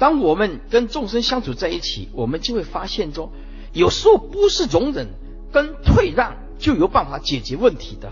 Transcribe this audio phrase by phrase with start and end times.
[0.00, 3.30] 当我们跟众生相处在一起，我们就会发现说，
[3.74, 5.08] 有时候不是容忍
[5.52, 8.10] 跟退让就有办法解决问题的。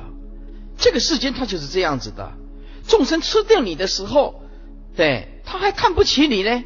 [0.76, 2.34] 这个世间它就是这样子的，
[2.86, 4.42] 众生吃掉你的时候，
[4.96, 6.62] 对，他还看不起你呢，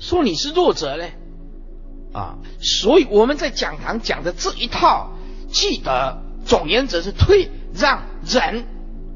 [0.00, 1.04] 说你是弱者呢，
[2.12, 5.12] 啊，所以我们在讲堂讲的这一套，
[5.48, 8.66] 记得总原则是退让忍，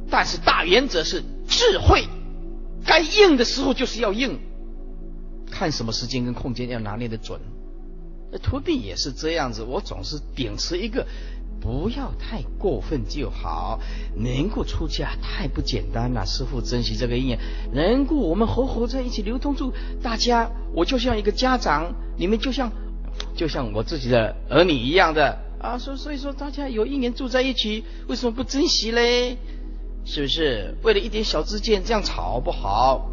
[0.09, 2.05] 但是大原则是智慧，
[2.87, 4.39] 该硬的时候就是要硬。
[5.55, 7.41] 看什么时间跟空间要拿捏的准，
[8.33, 9.63] 那徒弟也是这样子。
[9.63, 11.07] 我总是秉持一个，
[11.61, 13.79] 不要太过分就好。
[14.17, 17.39] 能够出家太不简单了，师傅珍惜这个因缘，
[17.73, 19.73] 能够我们活活在一起流通住
[20.03, 22.73] 大家，我就像一个家长，你们就像
[23.37, 25.79] 就像我自己的儿女一样的啊。
[25.79, 29.39] 所所以说，大家有一年住在一起，为什么不珍惜嘞？
[30.05, 33.09] 是不是为了一点小知见这样吵不好？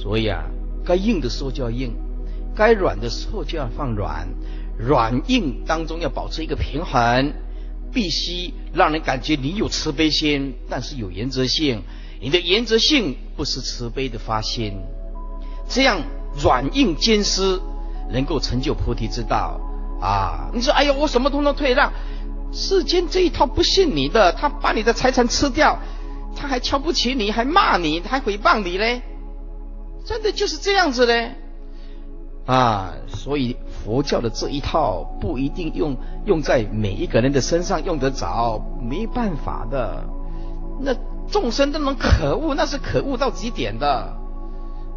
[0.00, 0.44] 所以啊，
[0.82, 1.94] 该硬的时候就要硬，
[2.56, 4.26] 该软的时候就要放软，
[4.78, 7.34] 软硬当中要保持一个平衡，
[7.92, 11.82] 必须让人感觉你有慈悲心，但是有原则性。
[12.22, 14.78] 你的原则性不是慈悲的发心，
[15.68, 16.00] 这样
[16.42, 17.60] 软硬兼施，
[18.10, 19.60] 能够成就菩提之道
[20.00, 20.50] 啊！
[20.54, 21.92] 你说，哎呀，我什么通通退让，
[22.52, 25.78] 世间这一套不信你的，他把你的财产吃掉，
[26.34, 29.02] 他还瞧不起你，还骂你，还诽谤你嘞。
[30.04, 31.34] 真的就是这样子嘞，
[32.46, 40.04] 啊，所以佛教的这一套不一定用用在每一个人的身上用得着，没办法的。
[40.80, 40.94] 那
[41.30, 44.16] 众生都能可恶，那是可恶到极点的，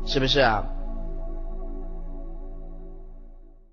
[0.05, 0.63] 是不是啊？